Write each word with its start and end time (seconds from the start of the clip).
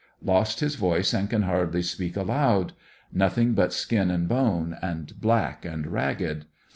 Lost 0.23 0.61
his 0.61 0.73
voice 0.77 1.13
aud 1.13 1.29
can 1.29 1.43
hardly 1.43 1.83
speak 1.83 2.17
aloud; 2.17 2.73
nothing 3.13 3.53
but 3.53 3.69
sKin 3.71 4.09
and 4.09 4.27
bone, 4.27 4.75
and 4.81 5.13
black 5.21 5.63
and 5.63 5.85
ragged. 5.85 6.45